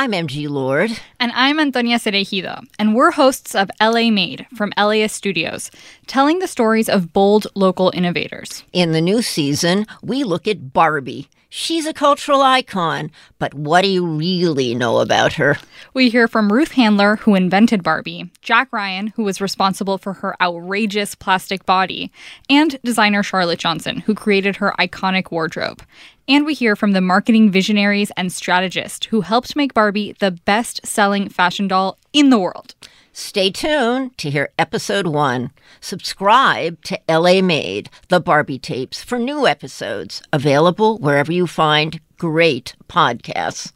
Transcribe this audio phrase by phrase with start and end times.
[0.00, 0.92] I'm MG Lord.
[1.18, 5.72] And I'm Antonia Cereijido, and we're hosts of LA Made from LAist Studios,
[6.06, 8.62] telling the stories of bold local innovators.
[8.72, 11.28] In the new season, we look at Barbie.
[11.50, 15.56] She's a cultural icon, but what do you really know about her?
[15.94, 20.36] We hear from Ruth Handler, who invented Barbie, Jack Ryan, who was responsible for her
[20.42, 22.12] outrageous plastic body,
[22.50, 25.82] and designer Charlotte Johnson, who created her iconic wardrobe.
[26.28, 30.86] And we hear from the marketing visionaries and strategists who helped make Barbie the best
[30.86, 32.74] selling fashion doll in the world.
[33.18, 35.50] Stay tuned to hear episode one.
[35.80, 42.76] Subscribe to LA Made, the Barbie tapes, for new episodes, available wherever you find great
[42.88, 43.72] podcasts.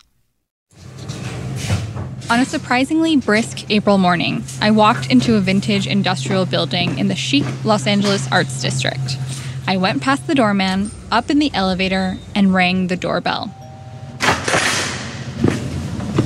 [2.30, 7.16] On a surprisingly brisk April morning, I walked into a vintage industrial building in the
[7.16, 9.18] chic Los Angeles Arts District.
[9.66, 13.52] I went past the doorman, up in the elevator, and rang the doorbell.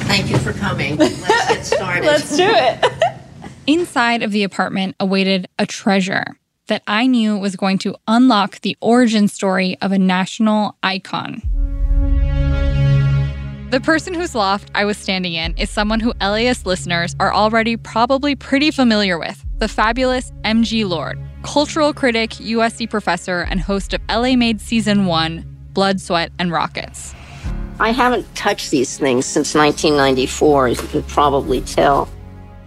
[0.07, 0.97] Thank you for coming.
[0.97, 2.05] Let's get started.
[2.07, 3.13] Let's do it.
[3.67, 6.25] Inside of the apartment awaited a treasure
[6.69, 11.43] that I knew was going to unlock the origin story of a national icon.
[13.71, 17.77] The person whose loft I was standing in is someone who LAist listeners are already
[17.77, 24.01] probably pretty familiar with the fabulous MG Lord, cultural critic, USC professor, and host of
[24.09, 27.17] LA Made Season 1 Blood, Sweat, and Rockets.
[27.81, 32.09] I haven't touched these things since 1994, as you can probably tell.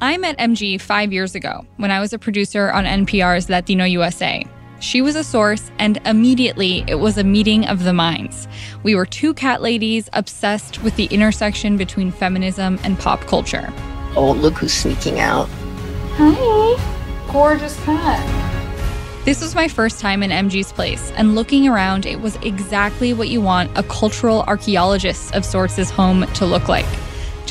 [0.02, 4.48] I met MG five years ago when I was a producer on NPR's Latino USA.
[4.80, 8.48] She was a source, and immediately it was a meeting of the minds.
[8.84, 13.74] We were two cat ladies obsessed with the intersection between feminism and pop culture.
[14.16, 15.50] Oh, look who's sneaking out.
[16.14, 17.32] Hi.
[17.34, 19.26] Gorgeous cat.
[19.26, 23.28] This was my first time in MG's place, and looking around, it was exactly what
[23.28, 26.88] you want a cultural archaeologist of sorts' home to look like.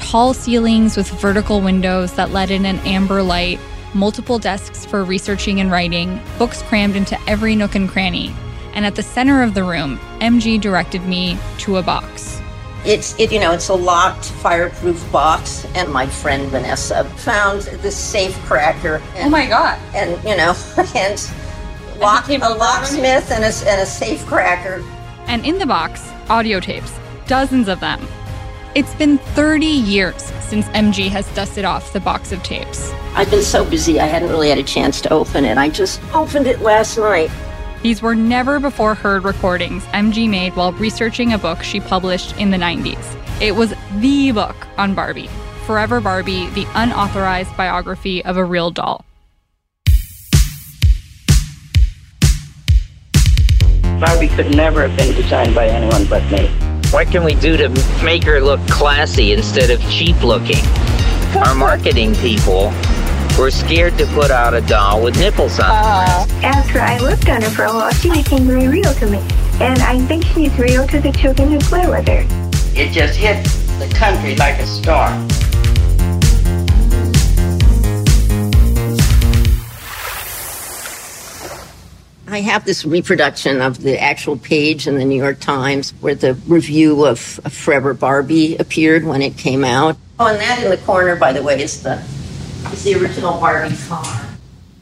[0.08, 3.60] Tall ceilings with vertical windows that let in an amber light,
[3.92, 8.34] multiple desks for researching and writing, books crammed into every nook and cranny.
[8.72, 12.40] And at the center of the room, MG directed me to a box.
[12.86, 17.90] It's it you know it's a locked fireproof box, and my friend Vanessa found the
[17.90, 19.02] safe cracker.
[19.14, 19.78] And, oh my god!
[19.94, 20.54] And you know
[20.94, 21.30] and
[21.98, 24.82] lock, a locksmith and a, and a safe cracker.
[25.26, 28.08] And in the box, audio tapes, dozens of them.
[28.78, 32.92] It's been 30 years since MG has dusted off the box of tapes.
[33.12, 35.58] I've been so busy, I hadn't really had a chance to open it.
[35.58, 37.28] I just opened it last night.
[37.82, 42.52] These were never before heard recordings MG made while researching a book she published in
[42.52, 43.42] the 90s.
[43.42, 45.28] It was the book on Barbie
[45.66, 49.04] Forever Barbie, the unauthorized biography of a real doll.
[53.98, 56.67] Barbie could never have been designed by anyone but me.
[56.90, 57.68] What can we do to
[58.02, 60.64] make her look classy instead of cheap looking?
[61.36, 62.72] Our marketing people
[63.38, 65.66] were scared to put out a doll with nipples on.
[65.66, 69.18] Uh, after I looked on her for a while, she became very real to me.
[69.60, 72.24] And I think she's real to the children who play with her.
[72.74, 73.44] It just hit
[73.78, 75.10] the country like a star.
[82.30, 86.34] I have this reproduction of the actual page in the New York Times where the
[86.34, 89.96] review of Forever Barbie appeared when it came out.
[90.20, 92.02] Oh, and that in the corner, by the way, is the
[92.70, 94.26] is the original Barbie car.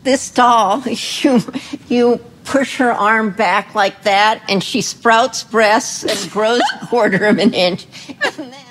[0.02, 1.40] This doll, you
[1.88, 7.26] you push her arm back like that, and she sprouts breasts and grows a quarter
[7.26, 7.86] of an inch,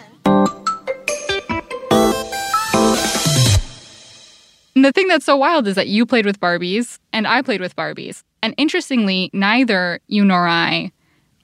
[4.75, 7.61] and the thing that's so wild is that you played with Barbies and I played
[7.61, 8.23] with Barbies.
[8.43, 10.91] And interestingly, neither you nor I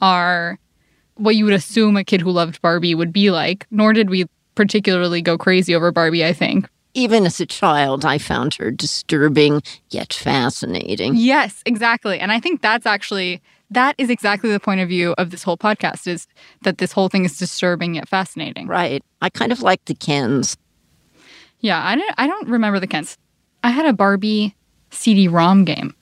[0.02, 0.60] are
[1.16, 4.26] what you would assume a kid who loved Barbie would be like, nor did we
[4.56, 6.68] particularly go crazy over Barbie, I think.
[6.94, 9.62] Even as a child, I found her disturbing
[9.92, 11.16] yet fascinating.
[11.16, 12.20] Yes, exactly.
[12.20, 15.58] And I think that's actually that is exactly the point of view of this whole
[15.58, 16.28] podcast is
[16.64, 18.68] that this whole thing is disturbing yet fascinating.
[18.68, 19.02] Right.
[19.22, 20.58] I kind of like the Kens.
[21.62, 23.18] Yeah, I don't I don't remember the Kens.
[23.64, 24.56] I had a Barbie
[24.90, 25.96] CD-ROM game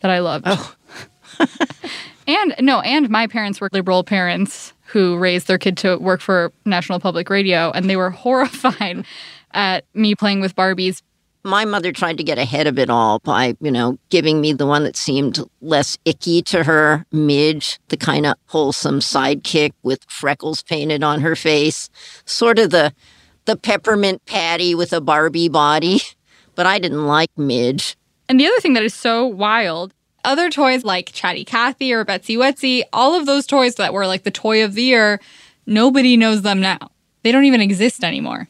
[0.00, 0.44] that I loved.
[0.48, 0.74] Oh.
[2.28, 6.52] And no, and my parents were liberal parents who raised their kid to work for
[6.66, 9.06] National Public Radio, and they were horrified
[9.52, 11.00] at me playing with Barbies.
[11.42, 14.66] My mother tried to get ahead of it all by, you know, giving me the
[14.66, 20.62] one that seemed less icky to her, Midge, the kind of wholesome sidekick with freckles
[20.62, 21.88] painted on her face,
[22.26, 22.92] sort of the
[23.46, 26.02] the peppermint patty with a Barbie body.
[26.58, 27.96] But I didn't like Midge.
[28.28, 29.94] And the other thing that is so wild
[30.24, 34.24] other toys like Chatty Cathy or Betsy Wetsy, all of those toys that were like
[34.24, 35.20] the toy of the year,
[35.66, 36.90] nobody knows them now.
[37.22, 38.48] They don't even exist anymore.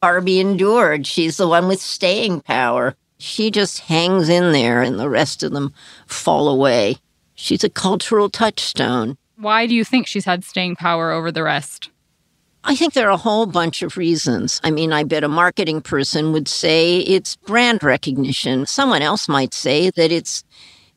[0.00, 1.04] Barbie endured.
[1.04, 2.94] She's the one with staying power.
[3.18, 5.74] She just hangs in there and the rest of them
[6.06, 6.98] fall away.
[7.34, 9.18] She's a cultural touchstone.
[9.34, 11.90] Why do you think she's had staying power over the rest?
[12.64, 14.60] I think there are a whole bunch of reasons.
[14.64, 18.66] I mean, I bet a marketing person would say it's brand recognition.
[18.66, 20.44] Someone else might say that it's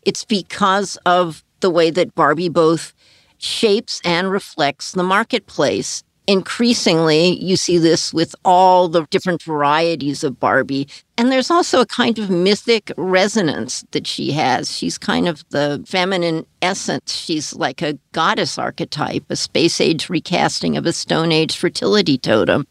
[0.04, 2.94] it's because of the way that Barbie both
[3.38, 6.04] shapes and reflects the marketplace.
[6.32, 10.88] Increasingly, you see this with all the different varieties of Barbie.
[11.18, 14.72] And there's also a kind of mythic resonance that she has.
[14.72, 17.14] She's kind of the feminine essence.
[17.14, 22.66] She's like a goddess archetype, a space age recasting of a Stone Age fertility totem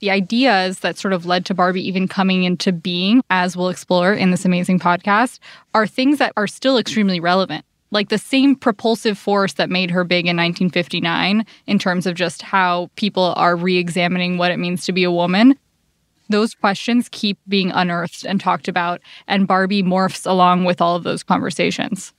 [0.00, 4.12] the ideas that sort of led to Barbie even coming into being, as we'll explore
[4.12, 5.38] in this amazing podcast,
[5.74, 7.64] are things that are still extremely relevant.
[7.92, 12.42] Like the same propulsive force that made her big in 1959, in terms of just
[12.42, 15.56] how people are re examining what it means to be a woman.
[16.28, 21.04] Those questions keep being unearthed and talked about, and Barbie morphs along with all of
[21.04, 22.12] those conversations.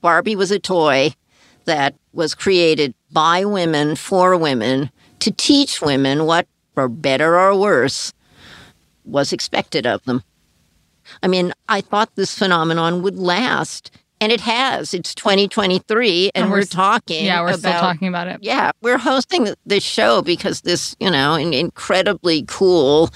[0.00, 1.14] Barbie was a toy
[1.66, 4.90] that was created by women for women
[5.20, 8.12] to teach women what for better or worse,
[9.04, 10.22] was expected of them.
[11.22, 13.90] I mean, I thought this phenomenon would last,
[14.20, 14.94] and it has.
[14.94, 17.24] It's 2023, and, and we're, we're, talking.
[17.24, 18.40] Yeah, we're about, still talking about it.
[18.42, 23.10] Yeah, we're hosting this show because this, you know, an incredibly cool,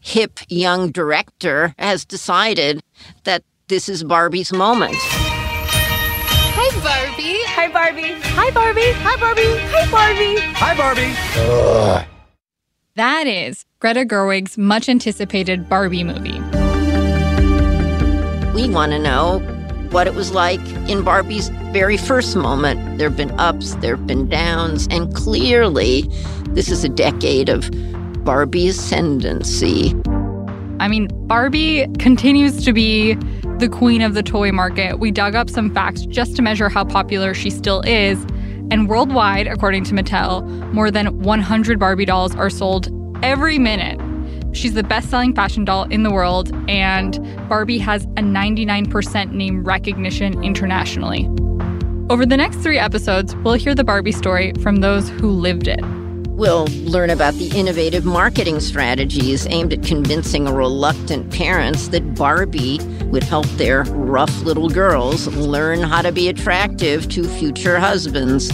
[0.00, 2.82] hip young director has decided
[3.24, 4.96] that this is Barbie's moment.
[6.52, 7.40] Hi, Barbie.
[7.46, 8.20] Hi, Barbie.
[8.22, 8.92] Hi, Barbie.
[8.92, 9.42] Hi, Barbie.
[9.42, 10.40] Hi, Barbie.
[10.54, 11.12] Hi, Barbie.
[11.36, 12.06] Ugh.
[12.96, 16.40] That is Greta Gerwig's much anticipated Barbie movie.
[18.54, 19.40] We want to know
[19.90, 22.98] what it was like in Barbie's very first moment.
[22.98, 26.02] There have been ups, there have been downs, and clearly
[26.50, 27.70] this is a decade of
[28.24, 29.94] Barbie ascendancy.
[30.78, 33.14] I mean, Barbie continues to be
[33.58, 34.98] the queen of the toy market.
[34.98, 38.24] We dug up some facts just to measure how popular she still is.
[38.70, 40.42] And worldwide, according to Mattel,
[40.72, 42.88] more than 100 Barbie dolls are sold
[43.22, 43.99] every minute.
[44.52, 47.18] She's the best selling fashion doll in the world, and
[47.48, 51.28] Barbie has a 99% name recognition internationally.
[52.10, 55.80] Over the next three episodes, we'll hear the Barbie story from those who lived it.
[56.30, 63.22] We'll learn about the innovative marketing strategies aimed at convincing reluctant parents that Barbie would
[63.22, 68.50] help their rough little girls learn how to be attractive to future husbands.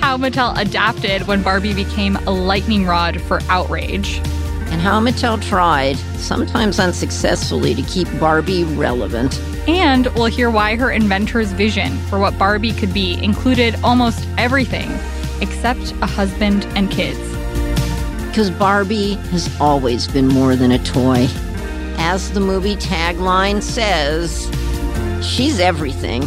[0.00, 4.20] How Mattel adapted when Barbie became a lightning rod for outrage.
[4.70, 9.40] And how Mattel tried, sometimes unsuccessfully, to keep Barbie relevant.
[9.66, 14.90] And we'll hear why her inventor's vision for what Barbie could be included almost everything
[15.40, 17.18] except a husband and kids.
[18.28, 21.26] Because Barbie has always been more than a toy.
[21.98, 24.46] As the movie tagline says,
[25.26, 26.22] she's everything.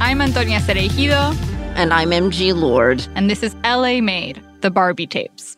[0.00, 1.34] I'm Antonia Cereijido.
[1.74, 3.06] And I'm MG Lord.
[3.14, 5.57] And this is LA Made, the Barbie tapes.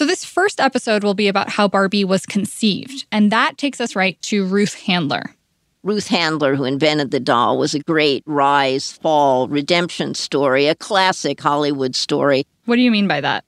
[0.00, 3.94] So, this first episode will be about how Barbie was conceived, and that takes us
[3.94, 5.34] right to Ruth Handler.
[5.82, 11.38] Ruth Handler, who invented the doll, was a great rise, fall, redemption story, a classic
[11.38, 12.46] Hollywood story.
[12.64, 13.44] What do you mean by that?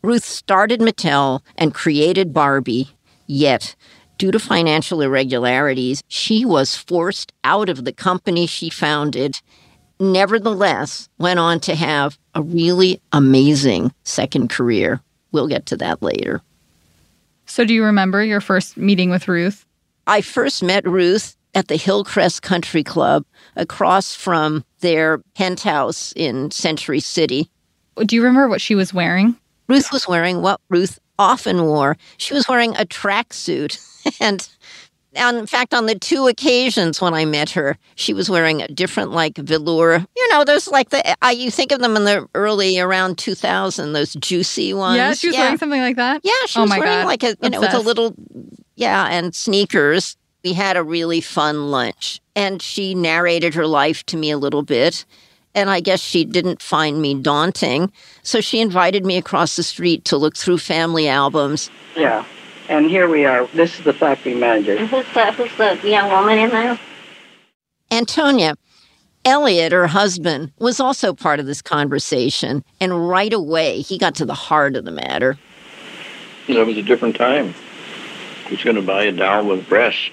[0.00, 2.90] Ruth started Mattel and created Barbie,
[3.26, 3.74] yet,
[4.18, 9.40] due to financial irregularities, she was forced out of the company she founded.
[9.98, 15.02] Nevertheless, went on to have a really amazing second career.
[15.32, 16.42] We'll get to that later.
[17.46, 19.64] So, do you remember your first meeting with Ruth?
[20.06, 23.24] I first met Ruth at the Hillcrest Country Club
[23.56, 27.50] across from their penthouse in Century City.
[27.96, 29.36] Do you remember what she was wearing?
[29.66, 31.96] Ruth was wearing what Ruth often wore.
[32.16, 33.78] She was wearing a tracksuit.
[34.20, 34.48] and,
[35.14, 38.68] and in fact, on the two occasions when I met her, she was wearing a
[38.68, 40.06] different, like, velour.
[40.16, 43.92] You know, those like the, uh, you think of them in the early around 2000,
[43.92, 44.96] those juicy ones.
[44.96, 45.42] Yeah, she was yeah.
[45.42, 46.20] wearing something like that?
[46.24, 47.06] Yeah, she oh was my wearing God.
[47.06, 47.52] like a, you Obsessed.
[47.52, 48.14] know, with a little,
[48.76, 50.16] yeah, and sneakers.
[50.44, 54.62] We had a really fun lunch, and she narrated her life to me a little
[54.62, 55.04] bit.
[55.54, 57.90] And I guess she didn't find me daunting.
[58.22, 61.70] So she invited me across the street to look through family albums.
[61.96, 62.24] Yeah.
[62.68, 63.46] And here we are.
[63.48, 64.76] This is the factory manager.
[64.76, 64.86] Mm-hmm.
[64.86, 66.78] Who's the, who's the young woman in there?
[67.90, 68.54] Antonia,
[69.24, 72.62] Elliot, her husband, was also part of this conversation.
[72.80, 75.38] And right away, he got to the heart of the matter.
[76.46, 77.54] That was a different time.
[78.48, 80.10] Who's going to buy a doll with breasts?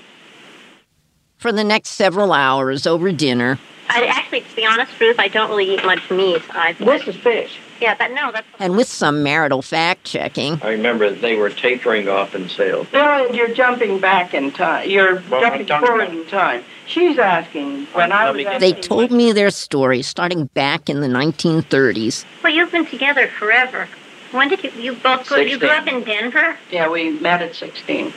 [1.37, 3.59] For the next several hours over dinner,
[3.89, 6.41] I actually, to be honest, Ruth, I don't really eat much meat.
[6.55, 7.59] I, This is fish.
[7.85, 12.09] Yeah, but no, that's and with some marital fact checking, I remember they were tapering
[12.09, 12.87] off in sales.
[12.91, 14.89] No, you're jumping back in time.
[14.89, 16.63] You're Well, jumping forward about- in time.
[16.87, 21.01] She's asking when I Let was me they told me their story starting back in
[21.01, 22.25] the 1930s.
[22.43, 23.87] well, you've been together forever.
[24.31, 25.35] When did you you both go?
[25.37, 26.57] You grew up in Denver.
[26.71, 28.11] Yeah, we met at 16.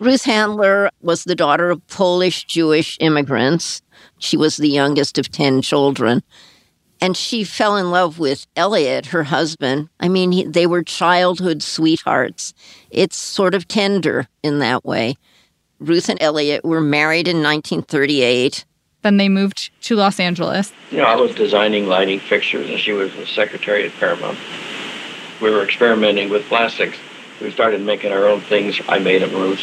[0.00, 3.82] Ruth Handler was the daughter of Polish Jewish immigrants.
[4.18, 6.22] She was the youngest of 10 children.
[7.00, 9.88] And she fell in love with Elliot, her husband.
[10.00, 12.54] I mean, he, they were childhood sweethearts.
[12.90, 15.16] It's sort of tender in that way.
[15.78, 18.64] Ruth and Elliot were married in 1938.
[19.02, 20.72] Then they moved to Los Angeles.
[20.90, 24.38] You know, I was designing lighting fixtures, and she was the secretary at Paramount.
[25.40, 26.98] We were experimenting with plastics.
[27.40, 28.80] We started making our own things.
[28.88, 29.60] I made them, Ruth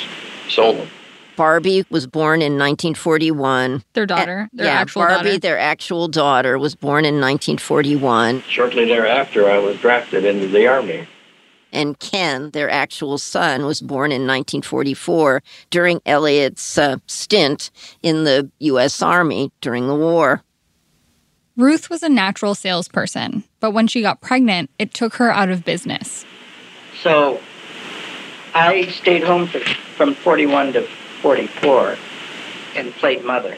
[0.48, 0.88] sold them.
[1.36, 3.84] Barbie was born in 1941.
[3.94, 5.40] Their daughter, their yeah, actual Barbie, daughter.
[5.40, 8.42] their actual daughter, was born in 1941.
[8.50, 11.08] Shortly thereafter, I was drafted into the Army.
[11.74, 17.70] and Ken, their actual son, was born in 1944 during Elliot's uh, stint
[18.02, 19.02] in the U.S.
[19.02, 20.42] Army during the war.
[21.58, 25.64] Ruth was a natural salesperson, but when she got pregnant, it took her out of
[25.66, 26.26] business.
[27.02, 27.40] So
[28.54, 30.88] I stayed home for, from 41 to
[31.26, 31.98] 44
[32.76, 33.58] and played mother.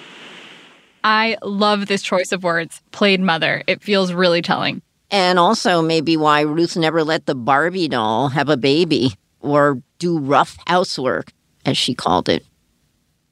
[1.04, 3.62] I love this choice of words, played mother.
[3.68, 4.82] It feels really telling.
[5.12, 10.18] And also, maybe why Ruth never let the Barbie doll have a baby or do
[10.18, 11.34] rough housework,
[11.66, 12.46] as she called it.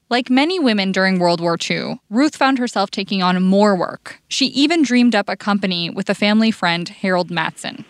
[0.10, 4.22] Like many women during World War II, Ruth found herself taking on more work.
[4.27, 7.86] She even dreamed up a company with a family friend, Harold Matson.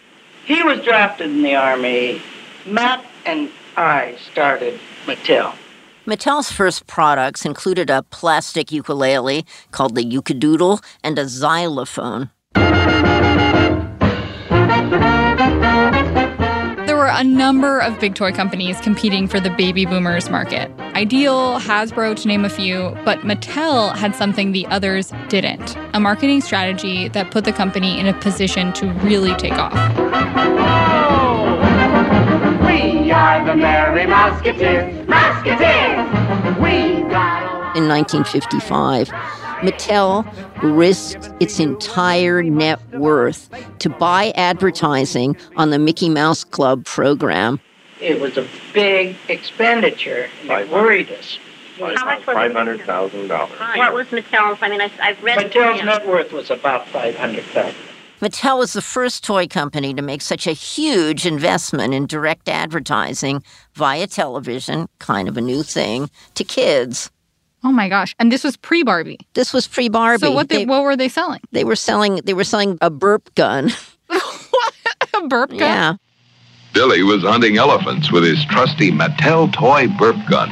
[0.45, 2.21] He was drafted in the Army.
[2.67, 5.55] Matt and I started Mattel.
[6.05, 12.29] Mattel's first products included a plastic ukulele called the Uke-A-Doodle and a xylophone.
[16.85, 20.71] There were a number of big toy companies competing for the baby boomers market.
[20.93, 26.41] Ideal, Hasbro, to name a few, but Mattel had something the others didn't a marketing
[26.41, 29.73] strategy that put the company in a position to really take off.
[33.05, 36.55] We are the Merry Mouseketeers, Mouseketeers!
[36.59, 39.09] We got In 1955,
[39.61, 40.25] Mattel
[40.63, 43.47] risked its entire net worth
[43.77, 47.59] to buy advertising on the Mickey Mouse Club program.
[48.01, 51.37] It was a big expenditure, and it worried us.
[51.77, 52.57] How much was Five it?
[52.57, 53.59] hundred thousand dollars.
[53.75, 54.57] What was Mattel's?
[54.63, 55.37] I mean, I, I've read.
[55.37, 57.75] Mattel's net worth was about 500000
[58.21, 63.43] Mattel was the first toy company to make such a huge investment in direct advertising
[63.73, 67.11] via television, kind of a new thing, to kids.
[67.63, 68.15] Oh my gosh.
[68.19, 69.19] And this was pre Barbie.
[69.33, 70.27] This was pre Barbie.
[70.27, 71.41] So what, they, they, what were they selling?
[71.51, 73.71] they were selling they were selling a burp gun.
[74.09, 75.59] a burp gun?
[75.59, 75.95] Yeah.
[76.75, 80.51] Billy was hunting elephants with his trusty Mattel toy burp gun.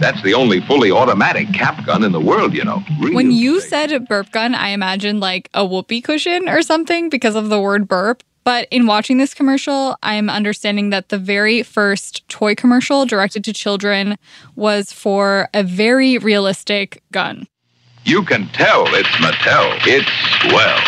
[0.00, 2.82] That's the only fully automatic cap gun in the world, you know.
[2.98, 3.68] Real When you big.
[3.68, 7.86] said burp gun, I imagined like a whoopee cushion or something because of the word
[7.86, 8.24] burp.
[8.42, 13.52] But in watching this commercial, I'm understanding that the very first toy commercial directed to
[13.52, 14.16] children
[14.56, 17.46] was for a very realistic gun.
[18.04, 19.78] You can tell it's Mattel.
[19.86, 20.80] It's swell.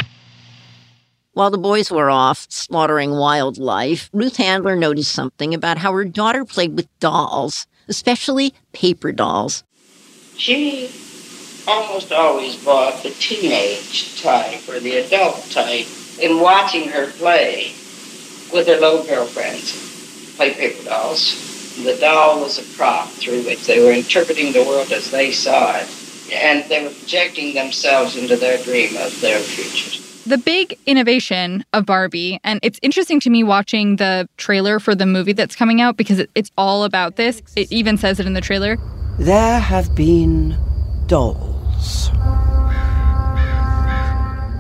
[1.37, 6.47] While the boys were off slaughtering wildlife, Ruth Handler noticed something about how her daughter
[6.47, 9.63] played with dolls, especially paper dolls.
[10.39, 10.91] She
[11.69, 15.87] almost always bought the teenage type or the adult type.
[16.23, 17.75] In watching her play
[18.51, 23.85] with her little girlfriends, play paper dolls, the doll was a prop through which they
[23.85, 28.57] were interpreting the world as they saw it, and they were projecting themselves into their
[28.65, 30.06] dream of their futures.
[30.27, 35.07] The big innovation of Barbie, and it's interesting to me watching the trailer for the
[35.07, 37.41] movie that's coming out because it, it's all about this.
[37.55, 38.77] It even says it in the trailer.
[39.21, 40.59] There have been
[41.07, 42.11] dolls.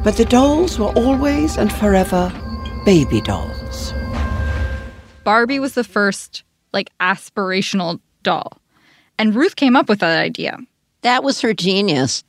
[0.04, 2.32] But the dolls were always and forever
[2.85, 3.92] baby dolls.
[5.25, 8.62] Barbie was the first, like, aspirational doll.
[9.18, 10.58] And Ruth came up with that idea.
[11.02, 12.23] That was her genius.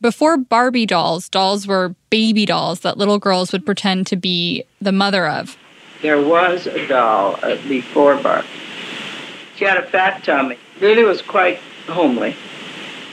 [0.00, 4.92] Before Barbie dolls, dolls were baby dolls that little girls would pretend to be the
[4.92, 5.58] mother of.
[6.00, 8.48] There was a doll uh, before Barbie.
[9.56, 10.56] She had a fat tummy.
[10.80, 12.34] Really was quite homely.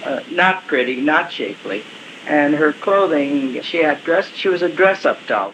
[0.06, 1.84] Uh, not pretty, not shapely.
[2.26, 4.28] And her clothing, she had dress.
[4.30, 5.54] She was a dress-up doll.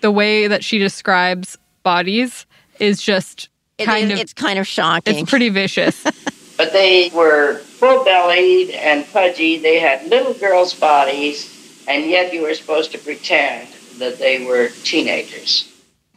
[0.00, 2.46] The way that she describes bodies
[2.80, 5.18] is just kind is- of it's kind of shocking.
[5.18, 6.02] it's pretty vicious.
[6.62, 9.58] But they were full-bellied and pudgy.
[9.58, 13.66] They had little girls' bodies, and yet you were supposed to pretend
[13.98, 15.68] that they were teenagers.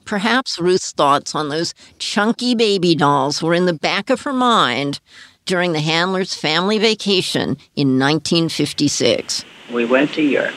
[0.06, 5.00] Perhaps Ruth's thoughts on those chunky baby dolls were in the back of her mind
[5.46, 9.44] during the Handlers' family vacation in 1956.
[9.74, 10.54] We went to Europe.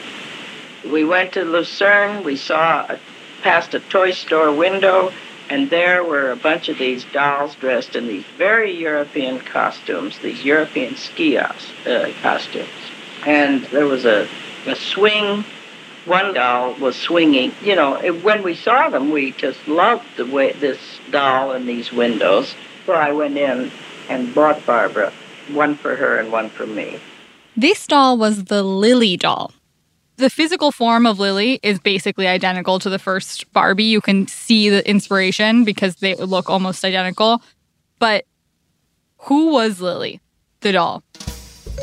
[0.85, 2.23] We went to Lucerne.
[2.23, 2.99] We saw a,
[3.41, 5.11] past a toy store window,
[5.49, 10.45] and there were a bunch of these dolls dressed in these very European costumes, these
[10.45, 11.53] European ski uh,
[12.21, 12.69] costumes.
[13.25, 14.27] And there was a,
[14.67, 15.43] a swing.
[16.05, 17.51] One doll was swinging.
[17.63, 20.79] You know, when we saw them, we just loved the way this
[21.11, 22.55] doll in these windows.
[22.85, 23.71] So I went in
[24.07, 25.11] and bought Barbara
[25.51, 26.99] one for her and one for me.
[27.57, 29.51] This doll was the Lilli doll.
[30.19, 33.85] The physical form of Lilli is basically identical to the first Barbie.
[33.85, 37.41] You can see the inspiration because they look almost identical.
[37.99, 38.25] But
[39.19, 40.19] who was Lilli,
[40.59, 41.03] the doll?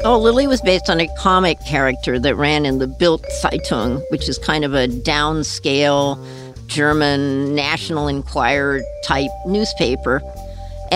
[0.04, 4.28] Oh, Lilli was based on a comic character that ran in the Bild Zeitung, which
[4.28, 6.22] is kind of a downscale
[6.66, 10.20] German National Enquirer type newspaper.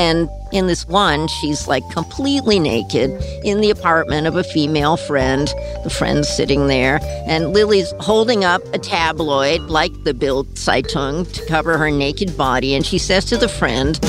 [0.00, 3.10] And in this one, she's like completely naked
[3.44, 5.46] in the apartment of a female friend.
[5.84, 11.46] The friend's sitting there, and Lilli's holding up a tabloid like the Bild Zeitung to
[11.46, 12.74] cover her naked body.
[12.74, 14.00] And she says to the friend,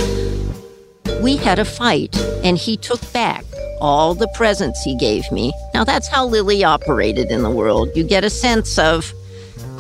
[1.21, 3.43] We had a fight, and he took back
[3.82, 5.51] all the presents he gave me.
[5.73, 7.89] Now, that's how Lilli operated in the world.
[7.95, 9.12] You get a sense of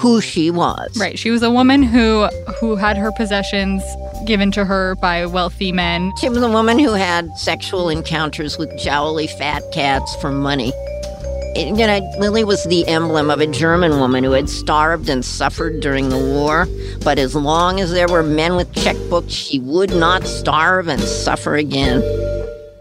[0.01, 0.97] who she was.
[0.99, 1.17] Right.
[1.17, 2.25] She was a woman who
[2.59, 3.83] who had her possessions
[4.25, 6.11] given to her by wealthy men.
[6.19, 10.71] She was a woman who had sexual encounters with jowly fat cats for money.
[11.55, 15.23] It- you know, Lilli was the emblem of a German woman who had starved and
[15.25, 16.67] suffered during the war.
[17.03, 21.55] But as long as there were men with checkbooks, she would not starve and suffer
[21.55, 22.01] again.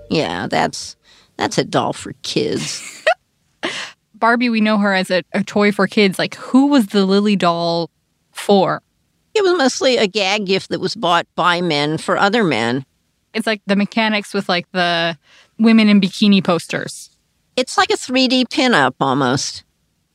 [0.09, 0.97] Yeah, that's
[1.37, 3.00] that's a doll for kids.
[4.21, 6.19] Barbie, we know her as a, a toy for kids.
[6.19, 7.91] Like, who was the Lilli doll
[8.33, 8.83] for?
[9.35, 12.85] It was mostly a gag gift that was bought by men for other men.
[13.33, 15.17] It's like the mechanics with like the
[15.59, 17.11] women in bikini posters.
[17.57, 19.65] It's like a 3D pinup almost.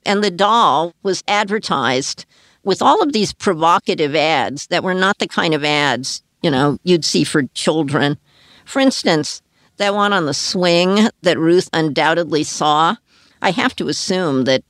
[0.05, 2.25] And the doll was advertised
[2.63, 6.77] with all of these provocative ads that were not the kind of ads, you know,
[6.83, 8.17] you'd see for children.
[8.65, 9.41] For instance,
[9.77, 12.95] that one on the swing that Ruth undoubtedly saw,
[13.45, 14.63] I have to assume that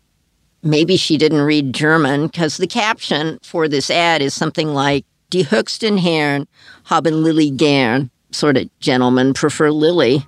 [0.61, 5.43] maybe she didn't read German because the caption for this ad is something like, Die
[5.43, 6.45] höchsten Herren
[6.83, 8.11] haben Lilli gern.
[8.31, 10.25] Sort of gentlemen prefer Lilli.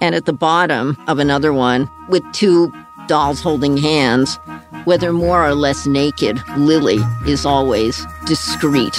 [0.00, 2.72] And at the bottom of another one, with two
[3.08, 4.38] dolls holding hands,
[4.84, 8.98] whether more or less naked, Lilli is always discreet.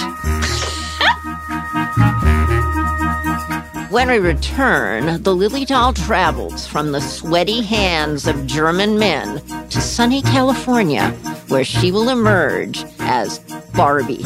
[3.94, 9.80] When we return, the Lilli doll travels from the sweaty hands of German men to
[9.80, 11.10] sunny California,
[11.46, 13.38] where she will emerge as
[13.72, 14.24] Barbie.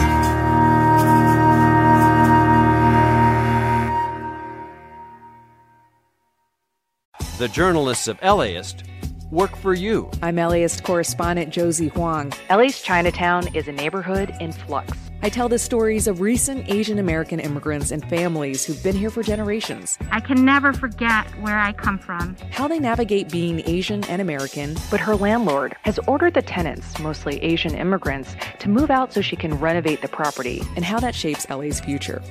[7.36, 8.84] The journalists of LAist
[9.30, 10.10] work for you.
[10.22, 12.32] I'm LAist correspondent Josie Huang.
[12.48, 15.07] LA's Chinatown is a neighborhood in flux.
[15.20, 19.24] I tell the stories of recent Asian American immigrants and families who've been here for
[19.24, 19.98] generations.
[20.12, 22.36] I can never forget where I come from.
[22.52, 24.76] How they navigate being Asian and American.
[24.92, 29.34] But her landlord has ordered the tenants, mostly Asian immigrants, to move out so she
[29.34, 30.62] can renovate the property.
[30.76, 32.22] And how that shapes LA's future.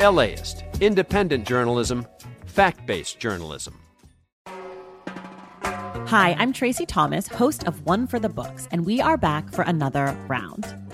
[0.00, 2.06] LAist, independent journalism,
[2.46, 3.80] fact based journalism.
[6.06, 9.62] Hi, I'm Tracy Thomas, host of One for the Books, and we are back for
[9.62, 10.87] another round.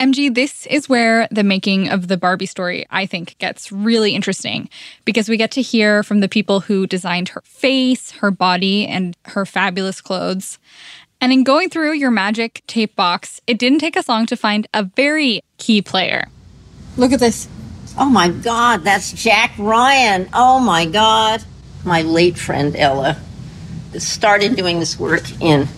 [0.00, 4.70] MG, this is where the making of the Barbie story, I think, gets really interesting
[5.04, 9.14] because we get to hear from the people who designed her face, her body, and
[9.26, 10.58] her fabulous clothes.
[11.20, 14.66] And in going through your magic tape box, it didn't take us long to find
[14.72, 16.28] a very key player.
[16.96, 17.46] Look at this.
[17.98, 20.30] Oh my God, that's Jack Ryan.
[20.32, 21.44] Oh my God.
[21.84, 23.20] My late friend Ella
[23.98, 25.68] started doing this work in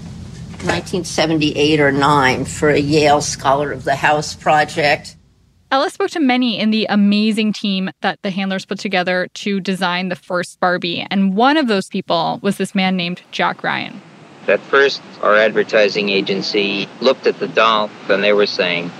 [0.62, 5.16] 1978 or 9 for a Yale Scholar of the House project.
[5.72, 10.08] Ella spoke to many in the amazing team that the handlers put together to design
[10.08, 14.00] the first Barbie, and one of those people was this man named Jack Ryan.
[14.46, 18.90] At first, our advertising agency looked at the doll and they were saying,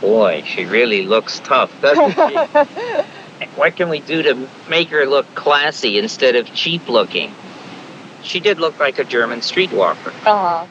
[0.00, 3.46] Boy, she really looks tough, doesn't she?
[3.56, 7.34] what can we do to make her look classy instead of cheap looking?
[8.22, 10.08] She did look like a German streetwalker.
[10.26, 10.66] Uh-huh.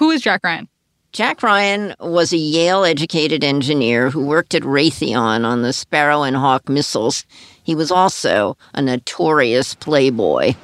[0.00, 0.66] Who is Jack Ryan?
[1.12, 6.34] Jack Ryan was a Yale educated engineer who worked at Raytheon on the Sparrow and
[6.34, 7.26] Hawk missiles.
[7.62, 10.54] He was also a notorious playboy.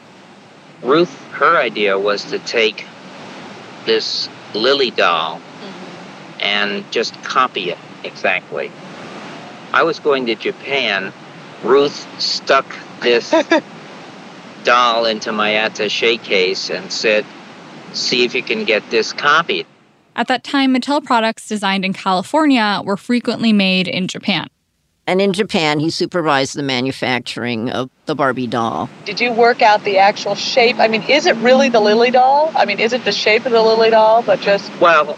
[0.82, 2.86] Ruth, her idea was to take
[3.84, 6.40] this Lilli doll mm-hmm.
[6.40, 8.72] and just copy it exactly.
[9.70, 11.12] I was going to Japan.
[11.62, 12.64] Ruth stuck
[13.02, 13.34] this
[14.64, 17.26] doll into my attache case and said,
[17.96, 19.66] see if you can get this copied.
[20.14, 24.48] At that time, Mattel products designed in California were frequently made in Japan.
[25.06, 28.88] And in Japan, he supervised the manufacturing of the Barbie doll.
[29.04, 30.78] Did you work out the actual shape?
[30.78, 32.50] I mean, is it really the Lilli doll?
[32.56, 34.72] I mean, is it the shape of the Lilli doll, but just.
[34.80, 35.16] Well,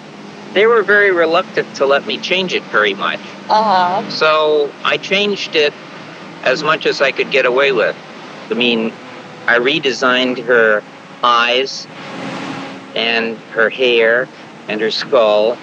[0.53, 3.21] they were very reluctant to let me change it very much.
[3.49, 4.11] Uh huh.
[4.11, 5.73] So I changed it
[6.43, 7.97] as much as I could get away with.
[8.51, 8.93] I mean,
[9.47, 10.83] I redesigned her
[11.23, 11.87] eyes
[12.99, 14.29] and her hair
[14.67, 15.57] and her skull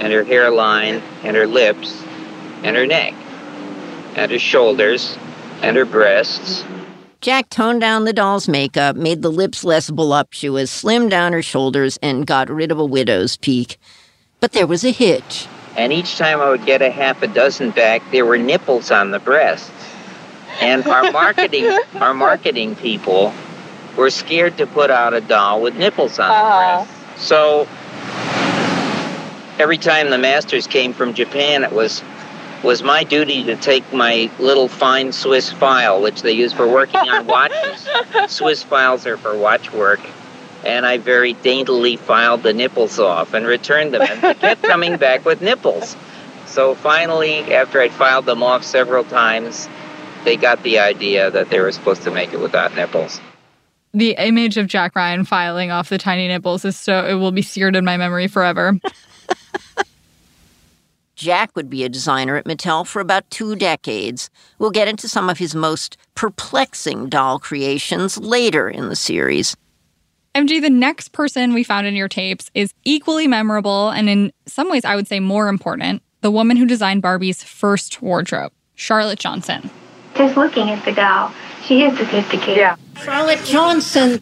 [0.00, 2.02] and her hairline and her lips
[2.64, 3.14] and her neck
[4.16, 5.16] and her shoulders
[5.62, 6.64] and her breasts.
[7.20, 11.98] Jack toned down the doll's makeup, made the lips less voluptuous, slimmed down her shoulders,
[12.02, 13.78] and got rid of a widow's peak.
[14.40, 15.46] But there was a hitch.
[15.76, 19.12] And each time I would get a half a dozen back, there were nipples on
[19.12, 19.70] the breasts.
[20.60, 23.32] And our marketing, our marketing people
[23.96, 26.84] were scared to put out a doll with nipples on uh-huh.
[26.84, 27.20] the breast.
[27.20, 27.66] So
[29.58, 32.02] every time the masters came from Japan, it was
[32.62, 36.96] was my duty to take my little fine Swiss file, which they use for working
[36.96, 37.88] on watches.
[38.28, 40.00] Swiss files are for watch work.
[40.64, 44.96] And I very daintily filed the nipples off and returned them, and they kept coming
[45.06, 45.96] back with nipples.
[46.46, 49.68] So finally, after I'd filed them off several times,
[50.24, 53.20] they got the idea that they were supposed to make it without nipples
[53.96, 57.40] the image of Jack Ryan filing off the tiny nipples is so it will be
[57.40, 58.78] seared in my memory forever.
[61.16, 64.28] Jack would be a designer at Mattel for about two decades.
[64.58, 69.56] We'll get into some of his most perplexing doll creations later in the series.
[70.34, 74.70] MG, the next person we found in your tapes is equally memorable and in some
[74.70, 79.70] ways I would say more important the woman who designed Barbie's first wardrobe, Charlotte Johnson.
[80.16, 81.32] Just looking at the doll,
[81.64, 82.58] she is sophisticated.
[82.58, 82.76] Yeah.
[83.04, 84.20] Charlotte Johnson.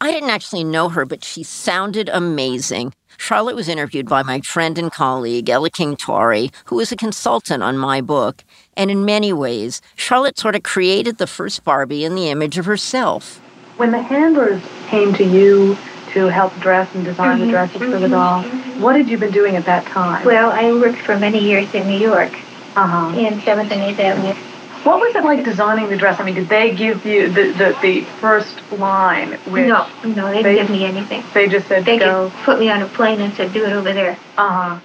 [0.00, 2.92] I didn't actually know her, but she sounded amazing.
[3.18, 7.62] Charlotte was interviewed by my friend and colleague, Ella King Torrey, who was a consultant
[7.62, 8.42] on my book.
[8.76, 12.64] And in many ways, Charlotte sort of created the first Barbie in the image of
[12.64, 13.38] herself.
[13.76, 15.76] When the handlers came to you
[16.14, 18.82] to help dress and design mm-hmm, the dresses mm-hmm, for the doll, mm-hmm.
[18.82, 20.24] what had you been doing at that time?
[20.24, 22.32] Well, I worked for many years in New York,
[22.74, 23.16] uh-huh.
[23.16, 24.51] in 7th and 8th Avenue.
[24.84, 26.18] What was it like designing the dress?
[26.18, 29.32] I mean, did they give you the, the, the first line?
[29.50, 31.22] Which no, no, they didn't they, give me anything.
[31.32, 32.30] They just said they go.
[32.30, 34.18] just put me on a plane and said, do it over there.
[34.36, 34.80] Uh huh.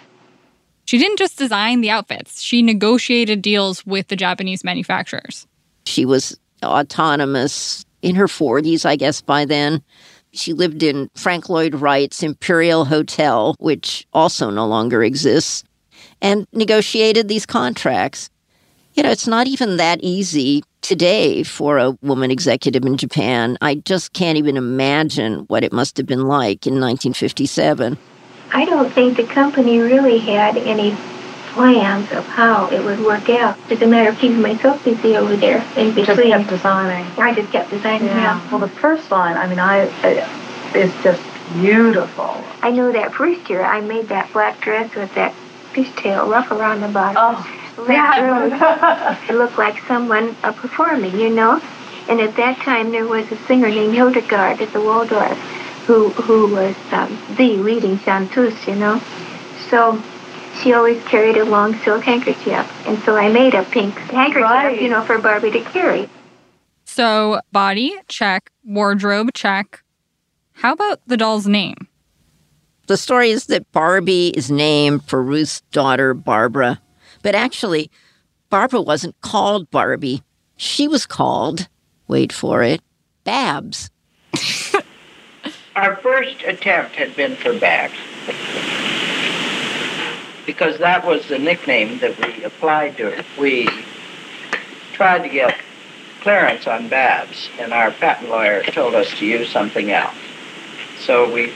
[0.86, 5.45] She didn't just design the outfits; she negotiated deals with the Japanese manufacturers.
[5.86, 9.83] She was autonomous in her 40s, I guess, by then.
[10.31, 15.63] She lived in Frank Lloyd Wright's Imperial Hotel, which also no longer exists,
[16.21, 18.29] and negotiated these contracts.
[18.97, 23.55] You know, it's not even that easy today for a woman executive in Japan.
[23.62, 27.95] I just can't even imagine what it must have been like in 1957.
[28.53, 30.97] I don't think the company really had any
[31.53, 33.55] plans of how it would work out.
[33.69, 36.05] It's a matter of keeping myself busy over there in between.
[36.05, 37.05] Just kept designing.
[37.19, 38.07] I just kept designing.
[38.07, 38.17] Yeah.
[38.17, 38.49] Yeah.
[38.49, 41.21] Well, the first line, I mean, I uh, is just
[41.53, 42.43] beautiful.
[42.63, 45.36] I know that first year I made that black dress with that
[45.73, 47.15] fishtail ruff around the bottom.
[47.19, 51.61] Oh, that really it looked like someone uh, performing, you know.
[52.09, 55.37] And at that time, there was a singer named Hildegarde at the Waldorf,
[55.85, 59.01] who who was um, the leading chanteuse, you know.
[59.69, 60.01] So
[60.61, 64.81] she always carried a long silk handkerchief, and so I made a pink handkerchief, Right.
[64.81, 66.09] you know, for Barbie to carry.
[66.85, 68.49] So, body, check.
[68.63, 69.83] Wardrobe, check.
[70.53, 71.75] How about the doll's name?
[72.87, 76.81] The story is that Barbie is named for Ruth's daughter, Barbara.
[77.21, 77.91] But actually,
[78.49, 80.23] Barbara wasn't called Barbie.
[80.56, 81.67] She was called,
[82.08, 82.82] wait for it,
[83.23, 83.89] Babs.
[85.75, 87.93] Our first attempt had been for Babs.
[90.45, 93.25] Because that was the nickname that we applied to her.
[93.39, 93.69] We
[94.93, 95.56] tried to get
[96.21, 100.15] clearance on Babs, and our patent lawyer told us to use something else.
[100.99, 101.53] So we,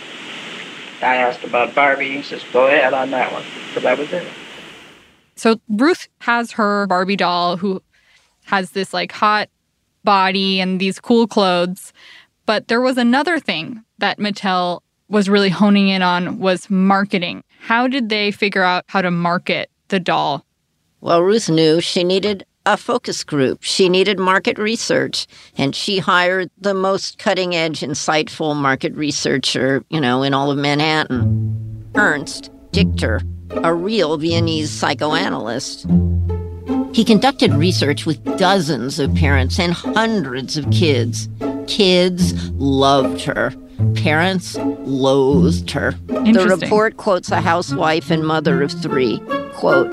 [1.01, 3.43] I asked about Barbie, he says, go ahead on that one.
[3.73, 4.27] So that was it.
[5.41, 7.81] So, Ruth has her Barbie doll who
[8.45, 9.49] has this like hot
[10.03, 11.93] body and these cool clothes.
[12.45, 17.43] But there was another thing that Mattel was really honing in on was marketing.
[17.59, 20.45] How did they figure out how to market the doll?
[20.99, 23.63] Well, Ruth knew she needed a focus group.
[23.63, 25.25] She needed market research,
[25.57, 30.59] and she hired the most cutting edge, insightful market researcher, you know, in all of
[30.59, 33.21] Manhattan Ernst Dichter,
[33.63, 35.85] a real Viennese psychoanalyst.
[36.93, 41.29] He conducted research with dozens of parents and hundreds of kids.
[41.67, 43.53] Kids loved her.
[43.95, 45.91] Parents loathed her.
[46.07, 49.19] The report quotes a housewife and mother of three.
[49.53, 49.91] Quote,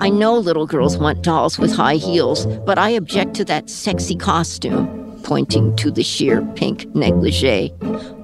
[0.00, 4.16] I know little girls want dolls with high heels, but I object to that sexy
[4.16, 7.72] costume, pointing to the sheer pink negligee.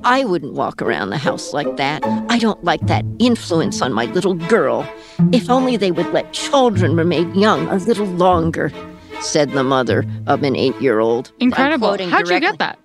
[0.05, 2.05] I wouldn't walk around the house like that.
[2.29, 4.89] I don't like that influence on my little girl.
[5.33, 8.73] If only they would let children remain young a little longer,
[9.21, 11.33] said the mother of an eight year old.
[11.41, 11.97] Incredible.
[12.09, 12.79] How'd you get that?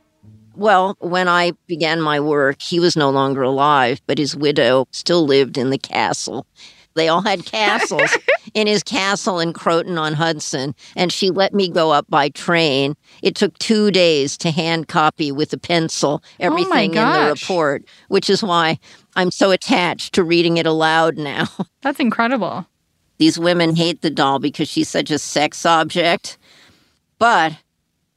[0.56, 5.26] Well, when I began my work, he was no longer alive, but his widow still
[5.26, 6.45] lived in the castle.
[6.95, 8.15] They all had castles
[8.53, 12.95] in his castle in Croton on Hudson, and she let me go up by train.
[13.21, 17.86] It took two days to hand copy with a pencil oh everything in the report,
[18.10, 18.79] which is why
[19.15, 21.47] I'm so attached to reading it aloud now.
[21.82, 22.67] That's incredible.
[23.17, 26.38] These women hate the doll because she's such a sex object.
[27.19, 27.53] But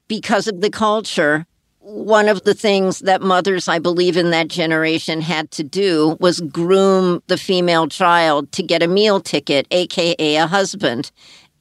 [0.09, 1.47] because of the culture,
[1.87, 6.41] one of the things that mothers, I believe, in that generation had to do was
[6.41, 11.13] groom the female child to get a meal ticket, aka a husband.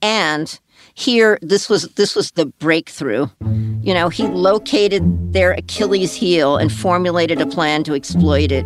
[0.01, 0.59] And
[0.95, 3.27] here this was this was the breakthrough.
[3.81, 8.65] You know, he located their Achilles heel and formulated a plan to exploit it.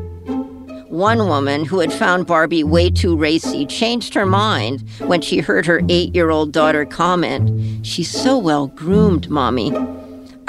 [0.87, 5.65] One woman who had found Barbie way too racy changed her mind when she heard
[5.65, 9.73] her eight year old daughter comment, She's so well groomed, Mommy.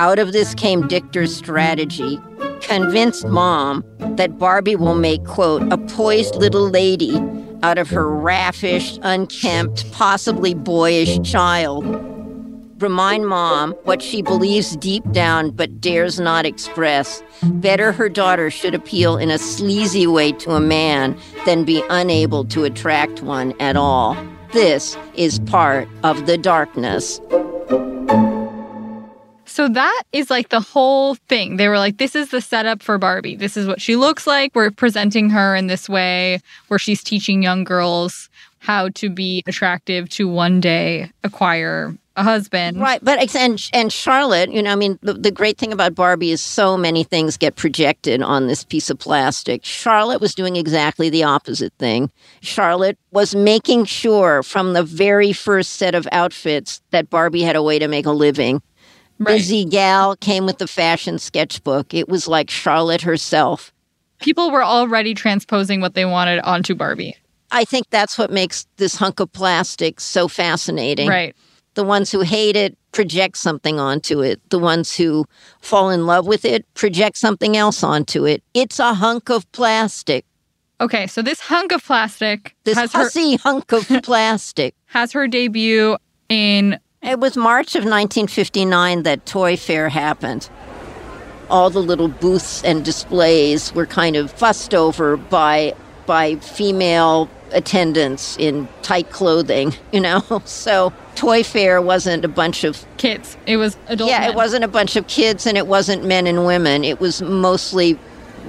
[0.01, 2.19] Out of this came Dichter's strategy.
[2.63, 3.85] Convinced mom
[4.17, 7.21] that Barbie will make, quote, a poised little lady
[7.63, 11.85] out of her raffish, unkempt, possibly boyish child.
[12.81, 17.23] Remind mom what she believes deep down but dares not express.
[17.43, 22.47] Better her daughter should appeal in a sleazy way to a man than be unable
[22.47, 24.17] to attract one at all.
[24.55, 27.21] This is part of the darkness.
[29.51, 31.57] So that is like the whole thing.
[31.57, 33.35] They were like, this is the setup for Barbie.
[33.35, 34.55] This is what she looks like.
[34.55, 38.29] We're presenting her in this way where she's teaching young girls
[38.61, 42.81] how to be attractive to one day acquire a husband.
[42.81, 46.31] Right, but and and Charlotte, you know, I mean, the, the great thing about Barbie
[46.31, 49.65] is so many things get projected on this piece of plastic.
[49.65, 52.11] Charlotte was doing exactly the opposite thing.
[52.41, 57.63] Charlotte was making sure from the very first set of outfits that Barbie had a
[57.63, 58.63] way to make a living.
[59.25, 61.93] Busy gal came with the fashion sketchbook.
[61.93, 63.73] It was like Charlotte herself.
[64.21, 67.17] People were already transposing what they wanted onto Barbie.
[67.51, 71.09] I think that's what makes this hunk of plastic so fascinating.
[71.09, 71.35] Right.
[71.75, 74.41] The ones who hate it project something onto it.
[74.51, 75.25] The ones who
[75.61, 78.43] fall in love with it project something else onto it.
[78.55, 80.25] It's a hunk of plastic.
[80.81, 83.11] Okay, so this hunk of plastic This has her
[83.43, 84.75] hunk of plastic.
[84.87, 85.97] has her debut
[86.29, 90.51] in It was March of 1959 that Toy Fair happened.
[91.49, 98.37] All the little booths and displays were kind of fussed over by by female attendants
[98.37, 100.43] in tight clothing, you know.
[100.45, 103.37] So Toy Fair wasn't a bunch of kids.
[103.47, 104.11] It was adult.
[104.11, 104.31] yeah, men.
[104.31, 106.85] it wasn't a bunch of kids and it wasn't men and women.
[106.85, 107.99] It was mostly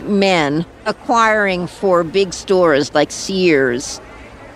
[0.04, 4.02] men acquiring for big stores like Sears.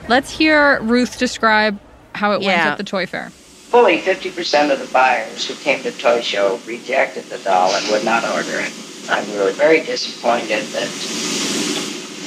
[0.10, 1.80] Let's hear Ruth describe
[2.14, 3.32] how it went at the toy fair.
[3.70, 8.06] Fully 50% of the buyers who came to Toy Show rejected the doll and would
[8.06, 8.72] not order it.
[9.10, 10.90] I'm really very disappointed that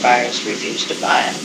[0.03, 1.37] buyers refused to buy it.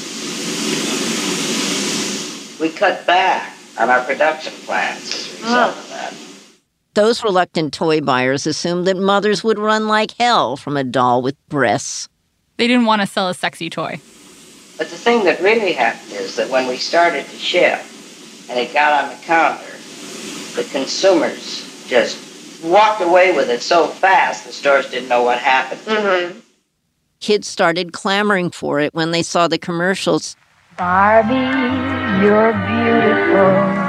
[2.60, 6.14] We cut back on our production plans as a result of that.
[6.94, 11.36] Those reluctant toy buyers assumed that mothers would run like hell from a doll with
[11.50, 12.08] breasts.
[12.58, 14.00] They didn't want to sell a sexy toy.
[14.78, 17.80] But the thing that really happened is that when we started to ship
[18.50, 19.73] and it got on the counter,
[20.56, 25.82] the consumers just walked away with it so fast the stores didn't know what happened.
[25.82, 26.40] Mm-hmm.
[27.20, 30.36] Kids started clamoring for it when they saw the commercials.
[30.78, 31.34] Barbie,
[32.24, 33.84] you're beautiful.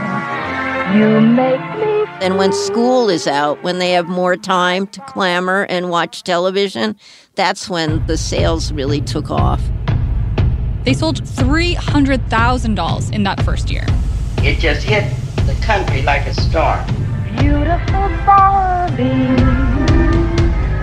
[0.94, 5.66] You make me And when school is out, when they have more time to clamor
[5.68, 6.96] and watch television,
[7.34, 9.60] that's when the sales really took off.
[10.84, 13.86] They sold 300,000 dolls in that first year.
[14.38, 15.10] It just hit
[15.46, 16.84] the country like a storm.
[17.38, 19.36] beautiful Barbie.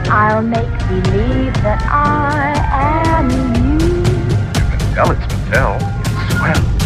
[0.10, 3.80] I'll make believe that I am you.
[4.94, 5.80] Tell it's Mattel.
[6.38, 6.82] Swell.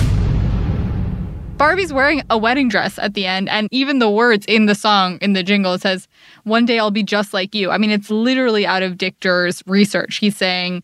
[1.57, 5.17] Barbie's wearing a wedding dress at the end, and even the words in the song,
[5.21, 6.07] in the jingle, it says,
[6.43, 7.71] One day I'll be just like you.
[7.71, 10.17] I mean, it's literally out of Dichter's research.
[10.17, 10.83] He's saying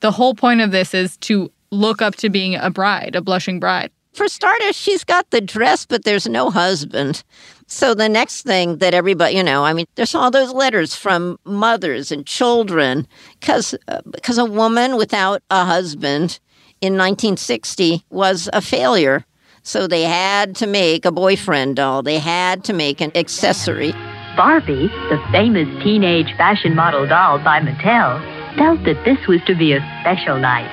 [0.00, 3.60] the whole point of this is to look up to being a bride, a blushing
[3.60, 3.90] bride.
[4.14, 7.24] For starters, she's got the dress, but there's no husband.
[7.66, 11.38] So the next thing that everybody, you know, I mean, there's all those letters from
[11.44, 13.08] mothers and children
[13.40, 13.74] because
[14.12, 16.38] because uh, a woman without a husband
[16.80, 19.24] in 1960 was a failure.
[19.62, 22.02] So they had to make a boyfriend doll.
[22.02, 23.92] They had to make an accessory.
[24.36, 28.20] Barbie, the famous teenage fashion model doll by Mattel,
[28.56, 30.70] felt that this was to be a special night.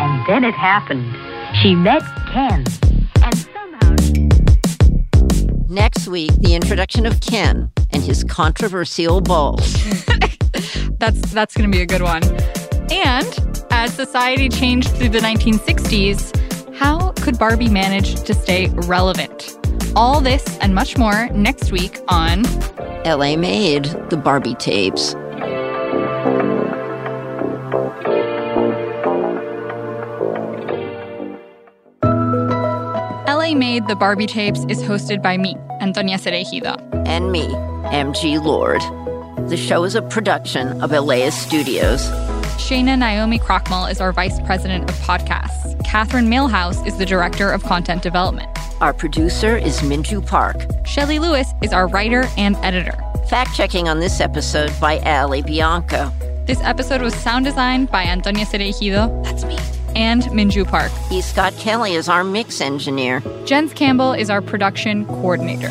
[0.00, 1.29] And then it happened.
[1.54, 2.64] She met Ken.
[3.22, 3.96] And somehow.
[5.68, 9.74] Next week, the introduction of Ken and his controversial balls.
[10.98, 12.22] That's that's going to be a good one.
[12.90, 19.56] And as society changed through the 1960s, how could Barbie manage to stay relevant?
[19.96, 22.42] All this and much more next week on
[23.04, 25.14] LA Made, the Barbie tapes.
[33.60, 36.78] Made the Barbie Tapes is hosted by me, Antonia Cereijido.
[37.06, 37.46] And me,
[37.92, 38.80] MG Lord.
[39.50, 42.00] The show is a production of LAist Studios.
[42.56, 45.78] Shana Naomi Krochmal is our vice president of podcasts.
[45.84, 48.48] Catherine Mailhouse is the director of content development.
[48.80, 50.64] Our producer is Minju Park.
[50.86, 52.98] Shelley Lewis is our writer and editor.
[53.28, 56.10] Fact checking on this episode by Ali Bianco.
[56.46, 59.22] This episode was sound designed by Antonia Cereijido.
[59.22, 59.58] That's me.
[59.94, 60.92] And Minju Park.
[61.10, 61.20] E.
[61.20, 63.22] Scott Kelly is our mix engineer.
[63.44, 65.70] Jens Campbell is our production coordinator.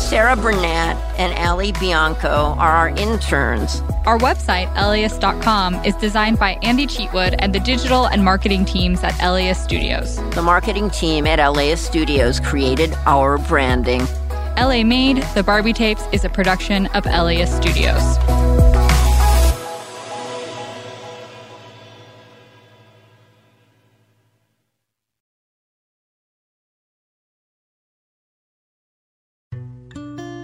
[0.00, 3.80] Sarah Burnett and Ali Bianco are our interns.
[4.06, 9.16] Our website, LAist.com, is designed by Andy Cheatwood and the digital and marketing teams at
[9.22, 10.16] LAist Studios.
[10.34, 14.00] The marketing team at LAist Studios created our branding.
[14.56, 18.18] LA Made, The Barbie Tapes is a production of LAist Studios.